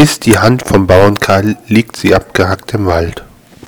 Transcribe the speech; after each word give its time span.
Ist 0.00 0.24
die 0.24 0.38
Hand 0.38 0.62
vom 0.62 0.86
Bauern 0.86 1.20
kahl, 1.20 1.58
liegt 1.68 1.94
sie 1.94 2.14
abgehackt 2.14 2.72
im 2.72 2.86
Wald. 2.86 3.22